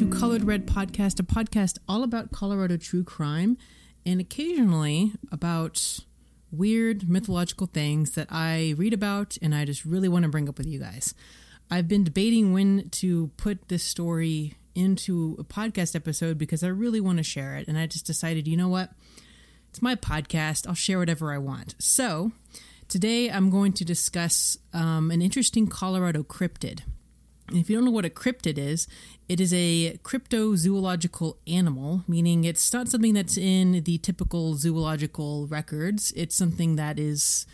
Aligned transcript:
Red 0.00 0.66
Podcast, 0.66 1.20
a 1.20 1.22
podcast 1.22 1.76
all 1.86 2.02
about 2.02 2.32
Colorado 2.32 2.78
true 2.78 3.04
crime 3.04 3.58
and 4.06 4.18
occasionally 4.18 5.12
about 5.30 6.00
weird 6.50 7.06
mythological 7.08 7.66
things 7.66 8.12
that 8.12 8.26
I 8.30 8.74
read 8.78 8.94
about 8.94 9.36
and 9.42 9.54
I 9.54 9.66
just 9.66 9.84
really 9.84 10.08
want 10.08 10.22
to 10.22 10.30
bring 10.30 10.48
up 10.48 10.56
with 10.56 10.66
you 10.66 10.78
guys. 10.78 11.14
I've 11.70 11.86
been 11.86 12.02
debating 12.02 12.54
when 12.54 12.88
to 12.92 13.30
put 13.36 13.68
this 13.68 13.84
story 13.84 14.54
into 14.74 15.36
a 15.38 15.44
podcast 15.44 15.94
episode 15.94 16.38
because 16.38 16.64
I 16.64 16.68
really 16.68 17.00
want 17.00 17.18
to 17.18 17.24
share 17.24 17.56
it. 17.56 17.68
And 17.68 17.76
I 17.76 17.86
just 17.86 18.06
decided, 18.06 18.48
you 18.48 18.56
know 18.56 18.68
what? 18.68 18.92
It's 19.68 19.82
my 19.82 19.96
podcast. 19.96 20.66
I'll 20.66 20.74
share 20.74 20.98
whatever 20.98 21.30
I 21.30 21.38
want. 21.38 21.74
So 21.78 22.32
today 22.88 23.30
I'm 23.30 23.50
going 23.50 23.74
to 23.74 23.84
discuss 23.84 24.56
um, 24.72 25.10
an 25.10 25.20
interesting 25.20 25.66
Colorado 25.66 26.22
cryptid. 26.22 26.80
If 27.52 27.68
you 27.68 27.76
don't 27.76 27.84
know 27.84 27.90
what 27.90 28.04
a 28.04 28.10
cryptid 28.10 28.58
is, 28.58 28.86
it 29.28 29.40
is 29.40 29.52
a 29.52 29.98
cryptozoological 30.02 31.36
animal, 31.46 32.04
meaning 32.08 32.44
it's 32.44 32.72
not 32.72 32.88
something 32.88 33.14
that's 33.14 33.36
in 33.36 33.82
the 33.84 33.98
typical 33.98 34.54
zoological 34.56 35.46
records. 35.46 36.12
It's 36.16 36.36
something 36.36 36.76
that 36.76 36.98
is 36.98 37.46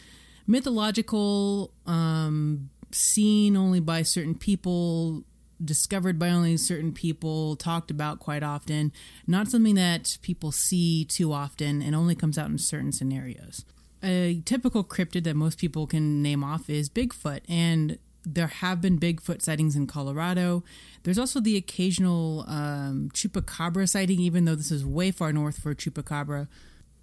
mythological, 0.46 1.72
um, 1.86 2.70
seen 2.92 3.56
only 3.56 3.80
by 3.80 4.02
certain 4.02 4.34
people, 4.34 5.22
discovered 5.64 6.18
by 6.18 6.28
only 6.30 6.56
certain 6.56 6.92
people, 6.92 7.56
talked 7.56 7.90
about 7.90 8.20
quite 8.20 8.42
often, 8.42 8.92
not 9.26 9.48
something 9.48 9.74
that 9.74 10.18
people 10.22 10.52
see 10.52 11.04
too 11.04 11.32
often 11.32 11.82
and 11.82 11.94
only 11.94 12.14
comes 12.14 12.38
out 12.38 12.50
in 12.50 12.58
certain 12.58 12.92
scenarios. 12.92 13.64
A 14.02 14.42
typical 14.44 14.84
cryptid 14.84 15.24
that 15.24 15.34
most 15.34 15.58
people 15.58 15.86
can 15.86 16.22
name 16.22 16.44
off 16.44 16.68
is 16.68 16.88
Bigfoot, 16.88 17.40
and 17.48 17.98
there 18.26 18.48
have 18.48 18.80
been 18.80 18.98
Bigfoot 18.98 19.40
sightings 19.40 19.76
in 19.76 19.86
Colorado. 19.86 20.64
There's 21.04 21.18
also 21.18 21.40
the 21.40 21.56
occasional 21.56 22.44
um, 22.48 23.08
chupacabra 23.14 23.88
sighting, 23.88 24.18
even 24.18 24.44
though 24.44 24.56
this 24.56 24.72
is 24.72 24.84
way 24.84 25.12
far 25.12 25.32
north 25.32 25.60
for 25.60 25.74
chupacabra. 25.76 26.48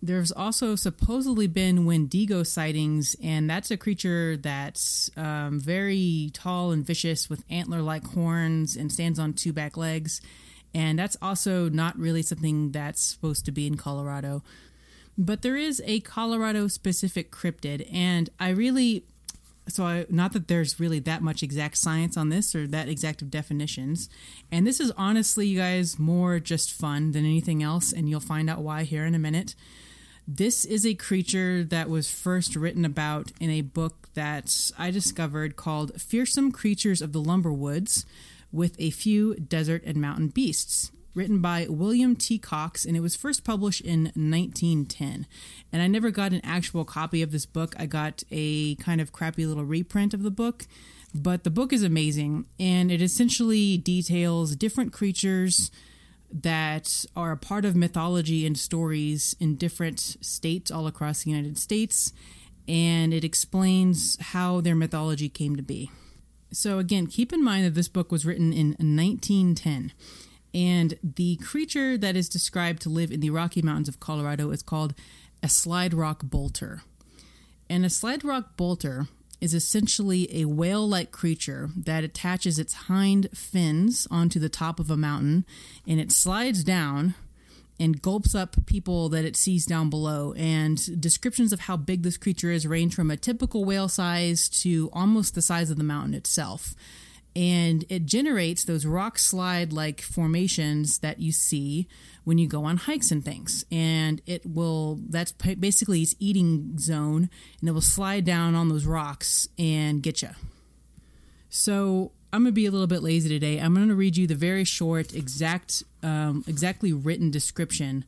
There's 0.02 0.33
also 0.33 0.75
supposedly 0.75 1.47
been 1.47 1.85
Wendigo 1.85 2.43
sightings, 2.43 3.15
and 3.23 3.49
that's 3.49 3.71
a 3.71 3.77
creature 3.77 4.35
that's 4.35 5.09
um, 5.15 5.61
very 5.61 6.30
tall 6.33 6.71
and 6.71 6.85
vicious 6.85 7.30
with 7.30 7.45
antler 7.49 7.81
like 7.81 8.05
horns 8.08 8.75
and 8.75 8.91
stands 8.91 9.17
on 9.17 9.31
two 9.31 9.53
back 9.53 9.77
legs. 9.77 10.19
And 10.75 10.99
that's 10.99 11.15
also 11.21 11.69
not 11.69 11.97
really 11.97 12.21
something 12.21 12.71
that's 12.71 13.02
supposed 13.02 13.45
to 13.45 13.53
be 13.53 13.65
in 13.65 13.77
Colorado. 13.77 14.43
But 15.17 15.41
there 15.41 15.55
is 15.55 15.81
a 15.85 16.02
Colorado 16.02 16.67
specific 16.67 17.31
cryptid, 17.31 17.87
and 17.93 18.30
I 18.41 18.49
really 18.49 19.05
so 19.67 19.86
I, 19.86 20.06
not 20.09 20.33
that 20.33 20.47
there's 20.47 20.80
really 20.80 21.00
that 21.00 21.22
much 21.22 21.42
exact 21.42 21.78
science 21.78 22.17
on 22.17 22.30
this 22.30 22.53
or 22.56 22.67
that 22.67 22.89
exact 22.89 23.22
of 23.22 23.31
definitions. 23.31 24.09
And 24.52 24.67
this 24.67 24.80
is 24.80 24.92
honestly 24.97 25.47
you 25.47 25.58
guys 25.59 25.97
more 25.97 26.39
just 26.39 26.73
fun 26.73 27.11
than 27.11 27.25
anything 27.25 27.64
else 27.64 27.94
and 27.94 28.09
you'll 28.09 28.20
find 28.20 28.50
out 28.50 28.61
why 28.61 28.83
here 28.83 29.05
in 29.05 29.16
a 29.16 29.20
minute. 29.20 29.55
This 30.28 30.64
is 30.64 30.86
a 30.86 30.94
creature 30.94 31.64
that 31.66 31.89
was 31.89 32.09
first 32.09 32.55
written 32.55 32.86
about 32.86 33.31
in 33.39 33.50
a 33.50 33.61
book 33.61 34.08
that 34.14 34.72
I 34.78 34.89
discovered 34.89 35.55
called 35.55 36.02
Fearsome 36.02 36.52
Creatures 36.52 37.02
of 37.02 37.11
the 37.11 37.22
Lumber 37.22 37.52
Woods 37.52 38.05
with 38.52 38.80
a 38.80 38.92
Few 38.92 39.36
Desert 39.36 39.83
and 39.83 39.98
Mountain 39.98 40.30
Beasts, 40.30 40.92
written 41.15 41.41
by 41.41 41.67
William 41.69 42.15
T. 42.15 42.37
Cox, 42.37 42.85
and 42.85 42.97
it 42.97 43.01
was 43.01 43.15
first 43.15 43.43
published 43.43 43.81
in 43.81 44.05
1910. 44.15 45.27
And 45.71 45.81
I 45.81 45.87
never 45.87 46.11
got 46.11 46.33
an 46.33 46.41
actual 46.43 46.85
copy 46.85 47.21
of 47.21 47.31
this 47.31 47.45
book, 47.45 47.75
I 47.77 47.85
got 47.85 48.23
a 48.31 48.75
kind 48.75 48.99
of 48.99 49.11
crappy 49.11 49.45
little 49.45 49.65
reprint 49.65 50.13
of 50.13 50.23
the 50.23 50.31
book. 50.31 50.65
But 51.15 51.43
the 51.43 51.51
book 51.51 51.71
is 51.71 51.83
amazing, 51.83 52.47
and 52.59 52.91
it 52.91 53.01
essentially 53.01 53.77
details 53.77 54.55
different 54.55 54.91
creatures 54.91 55.69
that 56.31 57.05
are 57.15 57.31
a 57.31 57.37
part 57.37 57.65
of 57.65 57.75
mythology 57.75 58.47
and 58.47 58.57
stories 58.57 59.35
in 59.39 59.55
different 59.55 59.99
states 59.99 60.71
all 60.71 60.87
across 60.87 61.23
the 61.23 61.30
United 61.30 61.59
States, 61.59 62.11
and 62.67 63.13
it 63.13 63.23
explains 63.23 64.17
how 64.19 64.59
their 64.59 64.75
mythology 64.75 65.30
came 65.30 65.55
to 65.55 65.61
be. 65.61 65.91
So, 66.51 66.80
again, 66.80 67.07
keep 67.07 67.31
in 67.31 67.43
mind 67.43 67.65
that 67.65 67.75
this 67.75 67.87
book 67.87 68.11
was 68.11 68.25
written 68.25 68.51
in 68.51 68.69
1910, 68.69 69.91
and 70.53 70.97
the 71.02 71.37
creature 71.37 71.97
that 71.97 72.15
is 72.15 72.30
described 72.30 72.81
to 72.83 72.89
live 72.89 73.11
in 73.11 73.19
the 73.19 73.31
Rocky 73.31 73.61
Mountains 73.61 73.87
of 73.87 73.99
Colorado 73.99 74.52
is 74.52 74.61
called 74.61 74.93
a 75.41 75.49
slide 75.49 75.93
rock 75.93 76.21
bolter. 76.23 76.83
And 77.69 77.86
a 77.86 77.89
slide 77.89 78.23
rock 78.23 78.55
bolter 78.55 79.08
is 79.42 79.53
essentially 79.53 80.42
a 80.42 80.45
whale 80.45 80.87
like 80.87 81.11
creature 81.11 81.69
that 81.75 82.03
attaches 82.03 82.59
its 82.59 82.73
hind 82.73 83.30
fins 83.33 84.08
onto 84.11 84.39
the 84.39 84.47
top 84.47 84.80
of 84.80 84.89
a 84.89 84.95
mountain 84.95 85.45
and 85.87 85.99
it 85.99 86.11
slides 86.11 86.63
down 86.63 87.15
and 87.80 88.02
gulps 88.02 88.36
up 88.36 88.55
people 88.65 89.09
that 89.09 89.25
it 89.25 89.36
sees 89.36 89.65
down 89.65 89.89
below. 89.89 90.33
And 90.37 91.02
descriptions 91.02 91.52
of 91.52 91.61
how 91.61 91.75
big 91.75 92.03
this 92.03 92.17
creature 92.17 92.52
is 92.52 92.67
range 92.67 92.95
from 92.95 93.09
a 93.09 93.17
typical 93.17 93.65
whale 93.65 93.89
size 93.89 94.47
to 94.61 94.89
almost 94.93 95.36
the 95.36 95.42
size 95.42 95.71
of 95.71 95.77
the 95.77 95.83
mountain 95.83 96.13
itself 96.13 96.75
and 97.36 97.86
it 97.89 98.05
generates 98.05 98.64
those 98.64 98.86
rock 98.86 99.17
slide 99.17 99.73
like 99.73 100.02
formations 100.02 100.99
that 100.99 101.20
you 101.20 101.32
see 101.32 101.88
when 102.23 102.38
you 102.38 102.48
go 102.48 102.66
on 102.66 102.77
hikes 102.77 103.11
and 103.11 103.26
things. 103.26 103.66
And 103.71 104.21
it 104.26 104.45
will 104.45 104.99
that's 105.10 105.32
basically 105.32 106.02
its 106.02 106.16
eating 106.20 106.77
zone 106.77 107.30
and 107.60 107.70
it 107.70 107.72
will 107.72 107.82
slide 107.82 108.26
down 108.26 108.55
on 108.55 108.70
those 108.70 108.86
rocks 108.86 109.48
and 109.58 110.02
get 110.02 110.22
you 110.22 110.30
so 111.54 112.11
i'm 112.33 112.42
going 112.42 112.52
to 112.52 112.52
be 112.52 112.66
a 112.66 112.72
little 112.72 112.88
bit 112.88 113.04
lazy 113.04 113.30
today. 113.30 113.60
I'm 113.60 113.76
going 113.76 113.88
to 113.89 113.95
read 113.95 114.17
you 114.17 114.26
the 114.26 114.33
very 114.33 114.64
short 114.64 115.14
exact 115.14 115.83
um, 116.02 116.43
exactly 116.48 116.92
written 116.92 117.30
description 117.30 118.05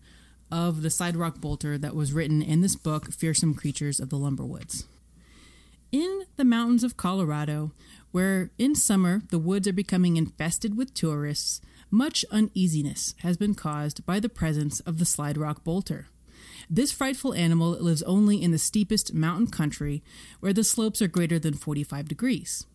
of 0.52 0.82
the 0.82 0.90
slide 0.90 1.16
rock 1.16 1.40
bolter 1.40 1.78
that 1.78 1.96
was 1.96 2.12
written 2.12 2.42
in 2.42 2.62
this 2.62 2.76
book 2.76 3.14
fearsome 3.14 3.54
creatures 3.54 4.00
of 4.00 4.10
the 4.10 4.18
lumberwoods 4.18 4.86
in 5.92 6.24
the 6.38 6.44
mountains 6.44 6.84
of 6.84 6.98
colorado 6.98 7.70
where 8.16 8.50
in 8.58 8.74
summer 8.74 9.24
the 9.30 9.38
woods 9.38 9.68
are 9.68 9.74
becoming 9.74 10.16
infested 10.16 10.78
with 10.78 10.94
tourists, 10.94 11.60
much 11.92 12.24
uneasiness 12.32 13.14
has 13.24 13.36
been 13.36 13.54
caused 13.54 14.06
by 14.06 14.22
the 14.22 14.30
presence 14.30 14.80
of 14.80 15.00
the 15.00 15.06
slide 15.06 15.36
rock 15.38 15.66
bolter. 15.66 16.08
This 16.70 16.94
frightful 16.94 17.34
animal 17.34 17.72
lives 17.72 18.02
only 18.04 18.42
in 18.42 18.52
the 18.52 18.58
steepest 18.58 19.14
mountain 19.14 19.48
country 19.48 20.02
where 20.40 20.54
the 20.54 20.64
slopes 20.64 21.02
are 21.02 21.10
greater 21.10 21.38
than 21.38 21.56
45 21.56 22.08
degrees. 22.08 22.66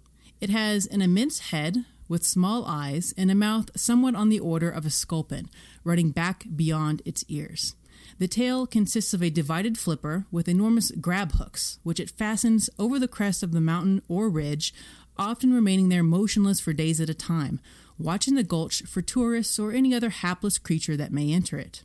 It 0.43 0.51
has 0.51 0.84
an 0.84 1.01
immense 1.01 1.39
head 1.39 1.87
with 2.07 2.22
small 2.22 2.67
eyes 2.67 3.15
and 3.17 3.31
a 3.31 3.34
mouth 3.34 3.71
somewhat 3.75 4.15
on 4.15 4.28
the 4.28 4.41
order 4.41 4.69
of 4.69 4.84
a 4.84 4.91
sculpin, 4.91 5.49
running 5.84 6.11
back 6.11 6.45
beyond 6.55 7.01
its 7.07 7.25
ears. 7.28 7.75
The 8.19 8.28
tail 8.28 8.67
consists 8.67 9.15
of 9.15 9.22
a 9.22 9.31
divided 9.31 9.78
flipper 9.78 10.27
with 10.31 10.47
enormous 10.47 10.91
grab 10.91 11.33
hooks, 11.33 11.78
which 11.83 11.99
it 11.99 12.11
fastens 12.11 12.69
over 12.78 12.99
the 12.99 13.09
crest 13.09 13.43
of 13.43 13.53
the 13.53 13.62
mountain 13.62 14.03
or 14.09 14.28
ridge 14.28 14.75
often 15.20 15.53
remaining 15.53 15.91
there 15.91 16.03
motionless 16.03 16.60
for 16.60 16.72
days 16.72 16.98
at 16.98 17.10
a 17.10 17.14
time, 17.14 17.60
watching 17.98 18.36
the 18.36 18.42
gulch 18.42 18.82
for 18.84 19.03
tourists 19.03 19.58
or 19.58 19.70
any 19.70 19.94
other 19.94 20.08
hapless 20.08 20.56
creature 20.56 20.97
that 20.97 21.12
may 21.12 21.31
enter 21.31 21.58
it. 21.58 21.82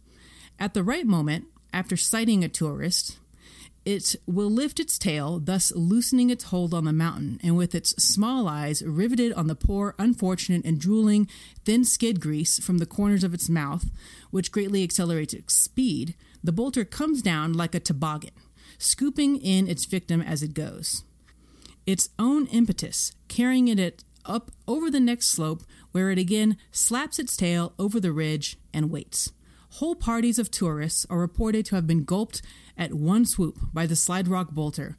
At 0.58 0.74
the 0.74 0.84
right 0.84 1.06
moment, 1.06 1.46
after 1.74 1.98
sighting 1.98 2.46
a 2.46 2.50
tourist, 2.50 3.18
it 3.84 4.16
will 4.26 4.50
lift 4.50 4.80
its 4.80 4.98
tail, 4.98 5.40
thus 5.40 5.74
loosening 5.76 6.30
its 6.30 6.46
hold 6.46 6.74
on 6.74 6.86
the 6.86 6.94
mountain, 6.94 7.38
and 7.44 7.58
with 7.58 7.76
its 7.76 7.90
small 8.02 8.48
eyes 8.48 8.82
riveted 8.82 9.34
on 9.34 9.48
the 9.48 9.54
poor, 9.54 9.96
unfortunate, 10.00 10.64
and 10.64 10.80
drooling 10.80 11.28
thin 11.66 11.84
skid 11.84 12.22
grease 12.22 12.58
from 12.58 12.78
the 12.78 12.86
corners 12.86 13.26
of 13.26 13.34
its 13.34 13.50
mouth, 13.50 13.92
which 14.32 14.52
greatly 14.52 14.82
accelerates 14.82 15.34
its 15.34 15.54
speed, 15.54 16.16
the 16.42 16.54
bolter 16.54 16.86
comes 16.86 17.22
down 17.22 17.52
like 17.52 17.76
a 17.76 17.82
toboggan, 17.82 18.32
scooping 18.78 19.36
in 19.36 19.68
its 19.68 19.84
victim 19.84 20.22
as 20.22 20.42
it 20.42 20.54
goes 20.54 21.04
its 21.86 22.10
own 22.18 22.48
impetus, 22.48 23.12
carrying 23.28 23.68
it 23.68 24.04
up 24.26 24.52
over 24.68 24.90
the 24.90 25.00
next 25.00 25.30
slope, 25.30 25.64
where 25.92 26.10
it 26.10 26.18
again 26.18 26.58
slaps 26.72 27.20
its 27.20 27.36
tail 27.36 27.74
over 27.78 28.00
the 28.00 28.12
ridge 28.12 28.58
and 28.74 28.90
waits. 28.90 29.32
Whole 29.70 29.96
parties 29.96 30.40
of 30.40 30.52
tourists 30.52 31.06
are 31.10 31.20
reported 31.20 31.66
to 31.68 31.76
have 31.76 31.88
been 31.88 32.04
gulped 32.04 32.42
at 32.78 32.94
one 32.94 33.26
swoop 33.26 33.58
by 33.74 33.86
the 33.86 33.96
slide 33.96 34.28
rock 34.28 34.52
bolter, 34.52 34.98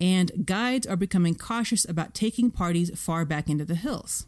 and 0.00 0.46
guides 0.46 0.86
are 0.86 0.96
becoming 0.96 1.34
cautious 1.34 1.88
about 1.88 2.14
taking 2.14 2.50
parties 2.50 2.90
far 2.98 3.24
back 3.24 3.48
into 3.48 3.64
the 3.64 3.74
hills. 3.74 4.26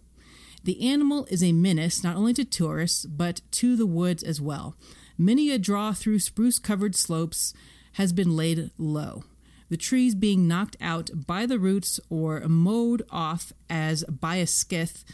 The 0.63 0.89
animal 0.89 1.27
is 1.31 1.43
a 1.43 1.53
menace 1.53 2.03
not 2.03 2.17
only 2.17 2.33
to 2.35 2.45
tourists, 2.45 3.05
but 3.07 3.41
to 3.53 3.77
the 3.77 3.87
woods 3.87 4.23
as 4.23 4.41
well. 4.41 4.77
Many 5.19 5.51
a 5.51 5.59
draw 5.59 5.93
through 5.93 6.21
spruce 6.21 6.59
covered 6.59 6.97
slopes 6.97 7.55
has 7.93 8.13
been 8.13 8.37
laid 8.37 8.71
low 8.79 9.25
the 9.71 9.77
trees 9.77 10.15
being 10.15 10.47
knocked 10.47 10.77
out 10.81 11.11
by 11.27 11.47
the 11.47 11.59
roots 11.59 11.99
or 12.11 12.41
mowed 12.41 13.03
off 13.11 13.53
as 13.69 14.05
by 14.05 14.37
a 14.37 14.47
skith 14.47 15.05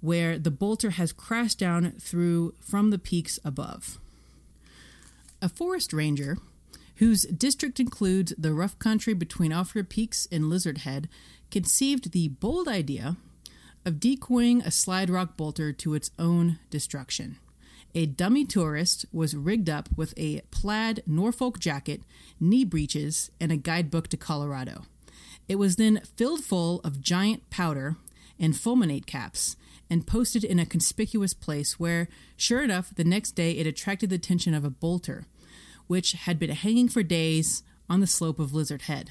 where 0.00 0.38
the 0.38 0.50
bolter 0.50 0.90
has 0.90 1.12
crashed 1.12 1.58
down 1.58 1.92
through 1.92 2.54
from 2.60 2.90
the 2.90 2.98
peaks 2.98 3.38
above. 3.44 3.98
A 5.40 5.48
forest 5.48 5.92
ranger, 5.92 6.38
whose 6.96 7.22
district 7.22 7.80
includes 7.80 8.34
the 8.36 8.52
rough 8.52 8.78
country 8.78 9.14
between 9.14 9.52
Ophir 9.52 9.82
Peaks 9.82 10.28
and 10.30 10.50
Lizard 10.50 10.78
Head, 10.78 11.08
conceived 11.50 12.12
the 12.12 12.28
bold 12.28 12.68
idea 12.68 13.16
of 13.84 14.00
decoying 14.00 14.60
a 14.62 14.70
slide 14.70 15.10
rock 15.10 15.36
bolter 15.36 15.72
to 15.72 15.94
its 15.94 16.10
own 16.18 16.58
destruction. 16.70 17.36
A 17.94 18.06
dummy 18.06 18.44
tourist 18.44 19.06
was 19.12 19.36
rigged 19.36 19.68
up 19.68 19.88
with 19.96 20.14
a 20.16 20.40
plaid 20.50 21.02
Norfolk 21.06 21.58
jacket, 21.58 22.02
knee 22.40 22.64
breeches, 22.64 23.30
and 23.40 23.52
a 23.52 23.56
guidebook 23.56 24.08
to 24.08 24.16
Colorado. 24.16 24.86
It 25.48 25.56
was 25.56 25.76
then 25.76 26.00
filled 26.16 26.42
full 26.42 26.80
of 26.82 27.00
giant 27.00 27.48
powder 27.50 27.96
and 28.38 28.54
fulminate 28.54 29.06
caps 29.06 29.56
and 29.90 30.06
posted 30.06 30.42
in 30.42 30.58
a 30.58 30.66
conspicuous 30.66 31.34
place 31.34 31.78
where, 31.78 32.08
sure 32.36 32.62
enough, 32.62 32.92
the 32.94 33.04
next 33.04 33.32
day 33.32 33.52
it 33.52 33.66
attracted 33.66 34.10
the 34.10 34.16
attention 34.16 34.54
of 34.54 34.64
a 34.64 34.70
bolter, 34.70 35.26
which 35.86 36.12
had 36.12 36.38
been 36.38 36.50
hanging 36.50 36.88
for 36.88 37.02
days 37.02 37.62
on 37.88 38.00
the 38.00 38.06
slope 38.06 38.38
of 38.38 38.54
Lizard 38.54 38.82
Head. 38.82 39.10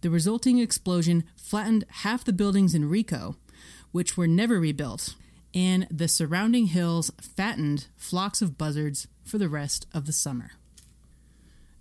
The 0.00 0.10
resulting 0.10 0.58
explosion 0.58 1.24
flattened 1.36 1.84
half 1.88 2.24
the 2.24 2.32
buildings 2.32 2.74
in 2.74 2.88
Rico, 2.88 3.36
which 3.92 4.16
were 4.16 4.28
never 4.28 4.60
rebuilt, 4.60 5.16
and 5.54 5.86
the 5.90 6.08
surrounding 6.08 6.66
hills 6.66 7.10
fattened 7.20 7.86
flocks 7.96 8.42
of 8.42 8.58
buzzards 8.58 9.08
for 9.24 9.38
the 9.38 9.48
rest 9.48 9.86
of 9.92 10.06
the 10.06 10.12
summer. 10.12 10.52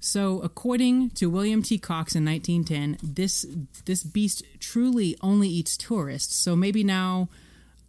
So, 0.06 0.40
according 0.42 1.10
to 1.12 1.32
William 1.32 1.64
T. 1.64 1.80
Cox 1.80 2.16
in 2.16 2.24
1910, 2.26 3.00
this 3.02 3.44
this 3.86 4.04
beast 4.04 4.44
truly 4.60 5.18
only 5.20 5.48
eats 5.48 5.76
tourists. 5.76 6.36
So 6.36 6.56
maybe 6.56 6.84
now, 6.84 7.28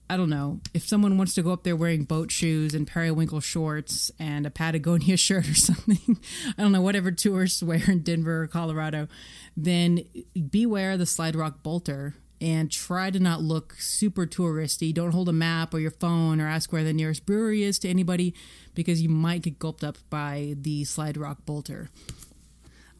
I 0.08 0.16
don't 0.16 0.30
know, 0.30 0.60
if 0.72 0.88
someone 0.88 1.18
wants 1.18 1.34
to 1.34 1.42
go 1.42 1.52
up 1.52 1.62
there 1.62 1.76
wearing 1.76 2.04
boat 2.04 2.30
shoes 2.30 2.74
and 2.74 2.86
periwinkle 2.86 3.40
shorts 3.40 4.10
and 4.18 4.46
a 4.46 4.50
Patagonia 4.50 5.16
shirt 5.18 5.46
or 5.46 5.54
something, 5.54 6.18
I 6.56 6.62
don't 6.62 6.72
know, 6.72 6.80
whatever 6.80 7.12
tourists 7.12 7.62
wear 7.62 7.82
in 7.86 8.00
Denver 8.00 8.44
or 8.44 8.46
Colorado, 8.46 9.08
then 9.54 10.02
beware 10.50 10.96
the 10.96 11.04
Slide 11.04 11.36
Rock 11.36 11.62
Bolter 11.62 12.14
and 12.40 12.70
try 12.70 13.10
to 13.10 13.18
not 13.18 13.42
look 13.42 13.76
super 13.78 14.26
touristy. 14.26 14.92
Don't 14.92 15.12
hold 15.12 15.28
a 15.28 15.32
map 15.32 15.72
or 15.72 15.78
your 15.78 15.90
phone 15.90 16.40
or 16.40 16.48
ask 16.48 16.72
where 16.72 16.84
the 16.84 16.92
nearest 16.92 17.24
brewery 17.24 17.62
is 17.62 17.78
to 17.80 17.88
anybody 17.88 18.34
because 18.74 19.00
you 19.00 19.08
might 19.08 19.42
get 19.42 19.58
gulped 19.58 19.82
up 19.82 19.96
by 20.10 20.54
the 20.60 20.84
Slide 20.84 21.16
Rock 21.16 21.38
Bolter. 21.46 21.88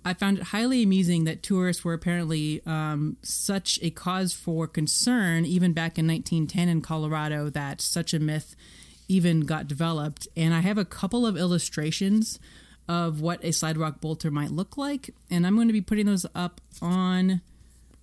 I 0.05 0.15
found 0.15 0.38
it 0.38 0.44
highly 0.44 0.85
amusing 0.85 1.25
that 1.25 1.43
tourists 1.43 1.85
were 1.85 1.93
apparently 1.93 2.62
um, 2.65 3.17
such 3.23 3.81
a 3.83 3.91
cause 3.91 4.33
for 4.33 4.69
concern, 4.69 5.44
even 5.44 5.73
back 5.73 5.99
in 5.99 6.06
1910 6.06 6.69
in 6.69 6.81
Colorado, 6.81 7.50
that 7.50 7.81
such 7.81 8.15
a 8.15 8.21
myth 8.21 8.55
even 9.09 9.41
got 9.41 9.67
developed. 9.67 10.29
And 10.37 10.55
I 10.55 10.61
have 10.61 10.79
a 10.79 10.85
couple 10.85 11.27
of 11.27 11.37
illustrations 11.37 12.38
of 12.88 13.21
what 13.21 13.44
a 13.44 13.53
slide 13.53 13.77
rock 13.77 14.00
bolter 14.00 14.31
might 14.31 14.53
look 14.53 14.77
like, 14.77 15.11
and 15.29 15.44
I'm 15.44 15.56
going 15.56 15.67
to 15.67 15.73
be 15.73 15.81
putting 15.81 16.06
those 16.06 16.25
up 16.37 16.61
on 16.81 17.41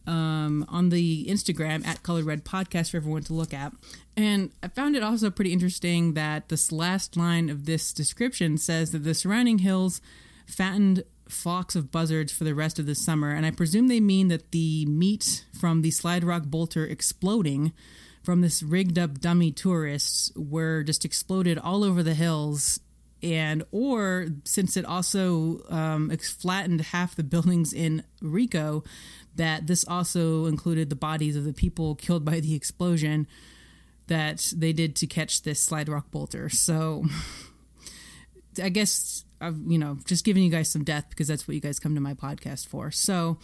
um, 0.08 0.66
on 0.70 0.90
the 0.90 1.26
Instagram 1.30 1.86
at 1.86 2.04
Colored 2.04 2.26
Red 2.26 2.46
Podcast 2.46 2.92
for 2.92 2.98
everyone 2.98 3.24
to 3.24 3.34
look 3.34 3.54
at. 3.54 3.74
And 4.16 4.52
I 4.62 4.68
found 4.68 4.96
it 4.96 5.04
also 5.04 5.30
pretty 5.30 5.54
interesting 5.54 6.14
that 6.14 6.50
this 6.50 6.72
last 6.72 7.18
line 7.18 7.50
of 7.50 7.66
this 7.66 7.94
description 7.94 8.58
says 8.58 8.92
that 8.92 9.00
the 9.00 9.14
surrounding 9.14 9.60
hills 9.60 10.02
fattened 10.46 11.04
flocks 11.28 11.76
of 11.76 11.92
buzzards 11.92 12.32
for 12.32 12.44
the 12.44 12.54
rest 12.54 12.80
of 12.80 12.86
the 12.86 12.96
summer. 12.96 13.32
And 13.32 13.46
I 13.46 13.52
presume 13.52 13.88
they 13.88 14.00
mean 14.00 14.28
that 14.28 14.52
the 14.52 14.86
meat 14.86 15.46
from 15.60 15.82
the 15.82 15.92
Slide 15.92 16.24
Rock 16.24 16.44
Bolter 16.46 16.86
exploding 16.86 17.72
from 18.24 18.42
this 18.42 18.64
rigged 18.64 18.98
up 18.98 19.20
dummy 19.20 19.52
tourists 19.52 20.32
were 20.36 20.84
just 20.84 21.06
exploded 21.06 21.58
all 21.58 21.84
over 21.84 22.04
the 22.04 22.14
hills 22.14 22.80
and 23.24 23.64
or 23.72 24.28
since 24.44 24.76
it 24.76 24.86
also 24.86 25.62
um, 25.70 26.10
flattened 26.18 26.82
half 26.82 27.16
the 27.16 27.24
buildings 27.24 27.74
in 27.74 28.04
Rico, 28.22 28.84
that 29.36 29.68
this 29.68 29.86
also 29.88 30.46
included 30.46 30.90
the 30.90 30.96
bodies 30.96 31.36
of 31.36 31.44
the 31.44 31.54
people 31.54 31.96
killed 31.96 32.24
by 32.24 32.40
the 32.40 32.56
explosion 32.56 33.28
that 34.08 34.42
they 34.56 34.74
did 34.74 34.96
to 34.98 35.08
catch 35.08 35.44
this 35.44 35.64
slide 35.64 35.90
rock 35.90 36.12
bolter. 36.12 36.50
So 36.50 37.06
I 38.62 38.70
guess 38.70 39.24
I've, 39.42 39.58
you 39.68 39.78
know, 39.78 39.98
just 40.06 40.26
giving 40.26 40.44
you 40.44 40.50
guys 40.50 40.72
some 40.72 40.84
death 40.84 41.06
because 41.10 41.28
that's 41.28 41.48
what 41.48 41.56
you 41.56 41.62
guys 41.62 41.80
come 41.80 41.96
to 41.96 42.02
my 42.02 42.14
podcast 42.14 42.68
for. 42.68 42.92
So 42.92 43.38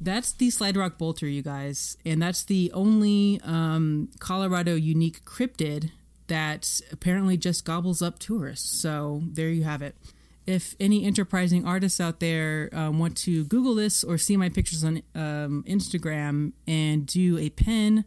that's 0.00 0.32
the 0.32 0.50
slide 0.50 0.76
rock 0.76 0.98
bolter, 0.98 1.26
you 1.26 1.42
guys. 1.42 1.96
And 2.04 2.20
that's 2.20 2.44
the 2.44 2.70
only 2.72 3.40
um, 3.44 4.08
Colorado 4.18 4.74
unique 4.74 5.24
cryptid 5.24 5.90
that 6.26 6.66
apparently 6.92 7.36
just 7.36 7.64
gobbles 7.64 8.02
up 8.02 8.18
tourists. 8.18 8.80
So 8.82 9.22
there 9.24 9.48
you 9.48 9.64
have 9.64 9.82
it 9.82 9.94
if 10.46 10.76
any 10.78 11.04
enterprising 11.04 11.66
artists 11.66 12.00
out 12.00 12.20
there 12.20 12.70
um, 12.72 12.98
want 12.98 13.16
to 13.18 13.44
Google 13.44 13.74
this 13.74 14.04
or 14.04 14.16
see 14.16 14.36
my 14.36 14.48
pictures 14.48 14.84
on 14.84 15.02
um, 15.14 15.64
Instagram 15.66 16.52
and 16.66 17.06
do 17.06 17.36
a 17.38 17.50
pin 17.50 18.04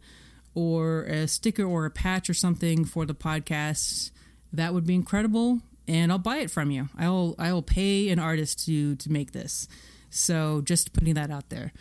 or 0.54 1.02
a 1.04 1.28
sticker 1.28 1.64
or 1.64 1.84
a 1.84 1.90
patch 1.90 2.30
or 2.30 2.34
something 2.34 2.84
for 2.84 3.04
the 3.04 3.14
podcast, 3.14 4.10
that 4.52 4.72
would 4.72 4.86
be 4.86 4.94
incredible. 4.94 5.60
And 5.86 6.10
I'll 6.10 6.18
buy 6.18 6.38
it 6.38 6.50
from 6.50 6.70
you. 6.70 6.88
I'll 6.98 7.34
I'll 7.38 7.62
pay 7.62 8.08
an 8.10 8.18
artist 8.18 8.64
to 8.66 8.96
to 8.96 9.12
make 9.12 9.32
this. 9.32 9.68
So 10.08 10.60
just 10.62 10.92
putting 10.92 11.14
that 11.14 11.30
out 11.30 11.50
there. 11.50 11.72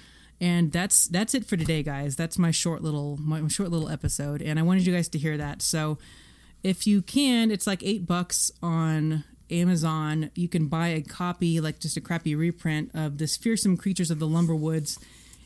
And 0.42 0.72
that's 0.72 1.08
that's 1.08 1.34
it 1.34 1.46
for 1.46 1.58
today, 1.58 1.84
guys. 1.84 2.16
That's 2.16 2.38
my 2.38 2.52
short 2.52 2.82
little 2.82 3.18
my 3.18 3.48
short 3.48 3.70
little 3.70 3.90
episode, 3.90 4.42
and 4.42 4.58
I 4.58 4.64
wanted 4.64 4.86
you 4.86 4.94
guys 4.94 5.10
to 5.10 5.18
hear 5.18 5.38
that. 5.38 5.62
So 5.62 5.98
if 6.64 6.88
you 6.88 7.02
can, 7.02 7.52
it's 7.52 7.68
like 7.68 7.84
eight 7.84 8.06
bucks 8.06 8.52
on 8.64 9.26
Amazon, 9.52 10.32
you 10.36 10.48
can 10.48 10.68
buy 10.68 10.90
a 10.90 11.02
copy, 11.02 11.60
like 11.60 11.80
just 11.80 11.98
a 11.98 12.02
crappy 12.02 12.36
reprint 12.36 12.92
of 12.94 13.18
this 13.18 13.38
Fearsome 13.38 13.78
Creatures 13.78 14.12
of 14.12 14.20
the 14.20 14.28
Lumberwoods. 14.28 14.98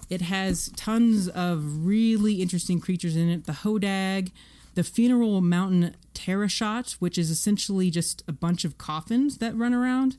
It 0.09 0.21
has 0.21 0.69
tons 0.75 1.29
of 1.29 1.85
really 1.85 2.41
interesting 2.41 2.79
creatures 2.79 3.15
in 3.15 3.29
it. 3.29 3.45
The 3.45 3.53
Hodag, 3.53 4.31
the 4.75 4.83
Funeral 4.83 5.41
Mountain 5.41 5.95
Terrashot, 6.13 6.93
which 6.93 7.17
is 7.17 7.29
essentially 7.29 7.89
just 7.89 8.23
a 8.27 8.31
bunch 8.31 8.65
of 8.65 8.77
coffins 8.77 9.37
that 9.37 9.55
run 9.55 9.73
around. 9.73 10.17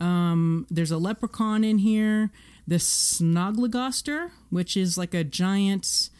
Um, 0.00 0.66
there's 0.70 0.90
a 0.90 0.98
leprechaun 0.98 1.64
in 1.64 1.78
here. 1.78 2.30
The 2.66 2.76
Snoligoster, 2.76 4.30
which 4.48 4.76
is 4.76 4.96
like 4.96 5.14
a 5.14 5.24
giant 5.24 6.10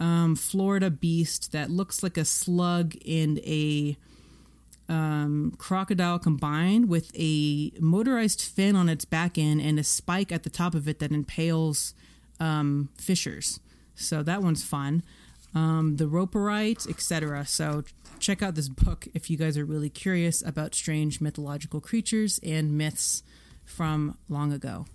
um, 0.00 0.36
Florida 0.36 0.90
beast 0.90 1.52
that 1.52 1.70
looks 1.70 2.02
like 2.02 2.16
a 2.16 2.24
slug 2.24 2.94
and 3.06 3.38
a 3.40 3.96
um, 4.88 5.54
crocodile 5.58 6.18
combined 6.18 6.88
with 6.88 7.10
a 7.16 7.72
motorized 7.80 8.42
fin 8.42 8.76
on 8.76 8.88
its 8.88 9.04
back 9.04 9.38
end 9.38 9.60
and 9.60 9.78
a 9.78 9.84
spike 9.84 10.30
at 10.30 10.42
the 10.42 10.50
top 10.50 10.74
of 10.74 10.88
it 10.88 10.98
that 10.98 11.12
impales 11.12 11.94
um, 12.40 12.90
fishers. 12.96 13.60
So 13.94 14.22
that 14.22 14.42
one's 14.42 14.64
fun. 14.64 15.02
Um, 15.54 15.96
the 15.96 16.06
Roperite, 16.06 16.88
etc. 16.88 17.46
So 17.46 17.84
check 18.18 18.42
out 18.42 18.54
this 18.54 18.68
book 18.68 19.06
if 19.14 19.30
you 19.30 19.36
guys 19.36 19.56
are 19.56 19.64
really 19.64 19.90
curious 19.90 20.42
about 20.44 20.74
strange 20.74 21.20
mythological 21.20 21.80
creatures 21.80 22.40
and 22.42 22.76
myths 22.76 23.22
from 23.64 24.18
long 24.28 24.52
ago. 24.52 24.86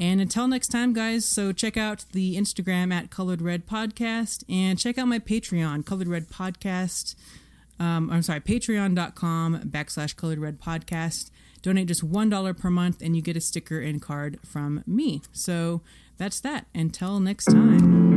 And 0.00 0.20
until 0.20 0.46
next 0.46 0.68
time, 0.68 0.92
guys, 0.92 1.24
so 1.24 1.52
check 1.52 1.76
out 1.76 2.04
the 2.12 2.36
Instagram 2.36 2.92
at 2.92 3.10
Colored 3.10 3.42
Red 3.42 3.66
Podcast 3.66 4.44
and 4.48 4.78
check 4.78 4.96
out 4.96 5.08
my 5.08 5.18
Patreon, 5.18 5.84
Colored 5.84 6.06
Red 6.06 6.28
Podcast 6.28 7.16
um, 7.78 8.10
I'm 8.10 8.22
sorry, 8.22 8.40
patreon.com 8.40 9.62
backslash 9.70 10.16
colored 10.16 10.38
red 10.38 10.60
podcast. 10.60 11.30
Donate 11.62 11.88
just 11.88 12.04
$1 12.04 12.58
per 12.58 12.70
month 12.70 13.02
and 13.02 13.16
you 13.16 13.22
get 13.22 13.36
a 13.36 13.40
sticker 13.40 13.80
and 13.80 14.00
card 14.00 14.38
from 14.44 14.82
me. 14.86 15.22
So 15.32 15.82
that's 16.16 16.40
that. 16.40 16.66
Until 16.74 17.20
next 17.20 17.46
time. 17.46 18.07